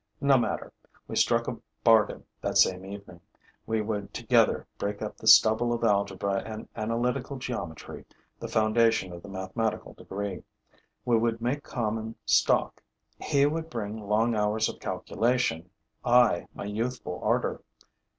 [0.19, 0.73] No matter;
[1.07, 3.21] we struck a bargain that same evening.
[3.67, 8.05] We would together break up the stubble of algebra and analytical geometry,
[8.39, 10.43] the foundation of the mathematical degree;
[11.05, 12.81] we would make common stock:
[13.19, 15.69] he would bring long hours of calculation,
[16.03, 17.61] I my youthful ardor.